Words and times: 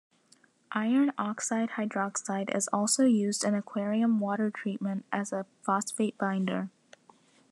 Iron 0.71 1.13
oxide-hydroxide 1.19 2.55
is 2.55 2.67
also 2.73 3.05
used 3.05 3.43
in 3.43 3.53
aquarium 3.53 4.19
water 4.19 4.49
treatment 4.49 5.05
as 5.11 5.31
a 5.31 5.45
phosphate 5.61 6.17
binder. 6.17 6.71